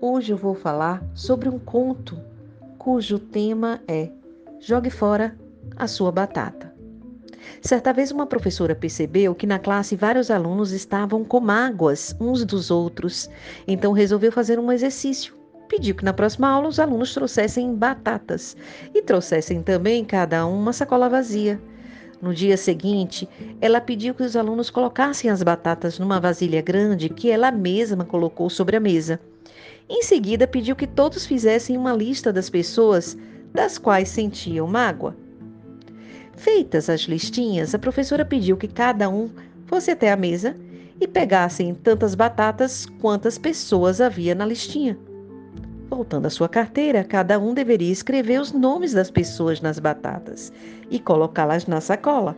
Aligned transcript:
Hoje 0.00 0.32
eu 0.32 0.36
vou 0.36 0.54
falar 0.54 1.02
sobre 1.12 1.48
um 1.48 1.58
conto 1.58 2.16
cujo 2.78 3.18
tema 3.18 3.80
é 3.88 4.08
Jogue 4.60 4.88
fora 4.88 5.36
a 5.74 5.88
sua 5.88 6.12
batata. 6.12 6.72
Certa 7.60 7.92
vez 7.92 8.12
uma 8.12 8.24
professora 8.24 8.72
percebeu 8.72 9.34
que 9.34 9.44
na 9.44 9.58
classe 9.58 9.96
vários 9.96 10.30
alunos 10.30 10.70
estavam 10.70 11.24
com 11.24 11.40
mágoas 11.40 12.14
uns 12.20 12.44
dos 12.44 12.70
outros, 12.70 13.28
então 13.66 13.90
resolveu 13.90 14.30
fazer 14.30 14.60
um 14.60 14.70
exercício. 14.70 15.34
Pediu 15.66 15.96
que 15.96 16.04
na 16.04 16.12
próxima 16.12 16.48
aula 16.48 16.68
os 16.68 16.78
alunos 16.78 17.12
trouxessem 17.12 17.74
batatas 17.74 18.56
e 18.94 19.02
trouxessem 19.02 19.60
também 19.60 20.04
cada 20.04 20.46
um 20.46 20.56
uma 20.56 20.72
sacola 20.72 21.08
vazia. 21.08 21.60
No 22.20 22.32
dia 22.32 22.56
seguinte, 22.56 23.28
ela 23.60 23.80
pediu 23.80 24.14
que 24.14 24.22
os 24.22 24.36
alunos 24.36 24.70
colocassem 24.70 25.30
as 25.30 25.42
batatas 25.42 25.98
numa 25.98 26.18
vasilha 26.18 26.62
grande 26.62 27.08
que 27.08 27.30
ela 27.30 27.50
mesma 27.50 28.04
colocou 28.04 28.48
sobre 28.48 28.76
a 28.76 28.80
mesa. 28.80 29.20
Em 29.88 30.02
seguida, 30.02 30.46
pediu 30.46 30.74
que 30.74 30.86
todos 30.86 31.26
fizessem 31.26 31.76
uma 31.76 31.92
lista 31.92 32.32
das 32.32 32.48
pessoas 32.48 33.16
das 33.52 33.78
quais 33.78 34.08
sentiam 34.08 34.66
mágoa. 34.66 35.16
Feitas 36.34 36.90
as 36.90 37.02
listinhas, 37.02 37.74
a 37.74 37.78
professora 37.78 38.24
pediu 38.24 38.56
que 38.56 38.68
cada 38.68 39.08
um 39.08 39.30
fosse 39.66 39.90
até 39.90 40.10
a 40.10 40.16
mesa 40.16 40.56
e 41.00 41.06
pegassem 41.06 41.74
tantas 41.74 42.14
batatas 42.14 42.86
quantas 43.00 43.38
pessoas 43.38 44.00
havia 44.00 44.34
na 44.34 44.46
listinha. 44.46 44.98
Voltando 45.96 46.26
à 46.26 46.30
sua 46.30 46.46
carteira, 46.46 47.02
cada 47.02 47.38
um 47.38 47.54
deveria 47.54 47.90
escrever 47.90 48.38
os 48.38 48.52
nomes 48.52 48.92
das 48.92 49.10
pessoas 49.10 49.62
nas 49.62 49.78
batatas 49.78 50.52
e 50.90 51.00
colocá-las 51.00 51.66
na 51.66 51.80
sacola. 51.80 52.36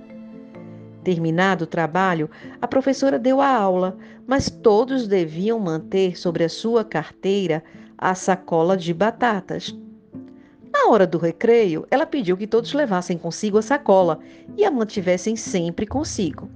Terminado 1.02 1.64
o 1.64 1.66
trabalho, 1.66 2.30
a 2.62 2.68
professora 2.68 3.18
deu 3.18 3.40
a 3.40 3.48
aula, 3.48 3.98
mas 4.28 4.48
todos 4.48 5.08
deviam 5.08 5.58
manter 5.58 6.16
sobre 6.16 6.44
a 6.44 6.48
sua 6.48 6.84
carteira 6.84 7.64
a 7.98 8.14
sacola 8.14 8.76
de 8.76 8.94
batatas. 8.94 9.76
Na 10.72 10.88
hora 10.88 11.04
do 11.04 11.18
recreio, 11.18 11.84
ela 11.90 12.06
pediu 12.06 12.36
que 12.36 12.46
todos 12.46 12.72
levassem 12.72 13.18
consigo 13.18 13.58
a 13.58 13.62
sacola 13.62 14.20
e 14.56 14.64
a 14.64 14.70
mantivessem 14.70 15.34
sempre 15.34 15.84
consigo. 15.84 16.48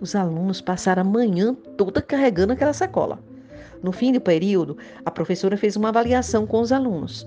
Os 0.00 0.16
alunos 0.16 0.60
passaram 0.60 1.02
a 1.02 1.04
manhã 1.04 1.54
toda 1.76 2.02
carregando 2.02 2.52
aquela 2.52 2.72
sacola. 2.72 3.27
No 3.82 3.92
fim 3.92 4.12
do 4.12 4.20
período, 4.20 4.76
a 5.04 5.10
professora 5.10 5.56
fez 5.56 5.76
uma 5.76 5.88
avaliação 5.88 6.46
com 6.46 6.60
os 6.60 6.72
alunos. 6.72 7.26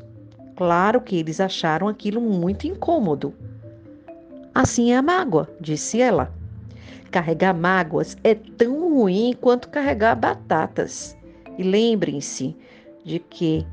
Claro 0.56 1.02
que 1.02 1.16
eles 1.16 1.40
acharam 1.40 1.88
aquilo 1.88 2.22
muito 2.22 2.68
incômodo. 2.68 3.34
Assim 4.54 4.92
é 4.92 4.98
a 4.98 5.02
mágoa, 5.02 5.50
disse 5.60 6.02
ela. 6.02 6.34
Carregar 7.10 7.54
mágoas 7.54 8.18
é 8.24 8.36
tão 8.36 8.94
ruim 8.94 9.36
quanto 9.40 9.70
carregar 9.70 10.16
batatas. 10.16 11.18
E 11.58 11.64
lembrem-se 11.64 12.56
de 13.04 13.20
que, 13.20 13.66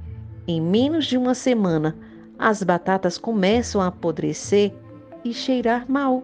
em 0.47 0.61
menos 0.61 1.07
de 1.07 1.17
uma 1.17 1.35
semana, 1.35 1.97
as 2.39 2.63
batatas 2.63 3.19
começam 3.19 3.81
a 3.81 3.89
apodrecer 3.89 4.73
e 5.25 5.35
cheirar 5.35 5.85
mal. 5.91 6.23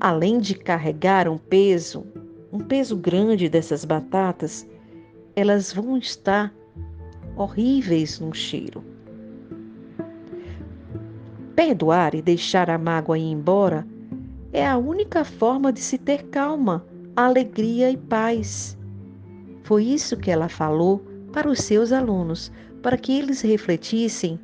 Além 0.00 0.38
de 0.38 0.54
carregar 0.54 1.28
um 1.28 1.36
peso, 1.36 2.06
um 2.52 2.58
peso 2.58 2.96
grande 2.96 3.48
dessas 3.48 3.84
batatas, 3.84 4.66
elas 5.38 5.72
vão 5.72 5.96
estar 5.96 6.52
horríveis 7.36 8.18
no 8.18 8.34
cheiro. 8.34 8.82
Perdoar 11.54 12.16
e 12.16 12.20
deixar 12.20 12.68
a 12.68 12.76
mágoa 12.76 13.16
ir 13.16 13.30
embora 13.30 13.86
é 14.52 14.66
a 14.66 14.76
única 14.76 15.24
forma 15.24 15.72
de 15.72 15.78
se 15.78 15.96
ter 15.96 16.24
calma, 16.24 16.84
alegria 17.14 17.88
e 17.88 17.96
paz. 17.96 18.76
Foi 19.62 19.84
isso 19.84 20.16
que 20.16 20.28
ela 20.28 20.48
falou 20.48 20.98
para 21.32 21.48
os 21.48 21.60
seus 21.60 21.92
alunos, 21.92 22.50
para 22.82 22.96
que 22.96 23.16
eles 23.16 23.40
refletissem 23.40 24.40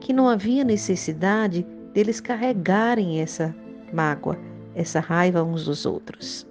que 0.00 0.12
não 0.12 0.28
havia 0.28 0.64
necessidade 0.64 1.64
deles 1.92 2.20
carregarem 2.20 3.20
essa 3.20 3.54
mágoa, 3.92 4.36
essa 4.74 4.98
raiva 4.98 5.44
uns 5.44 5.66
dos 5.66 5.86
outros. 5.86 6.44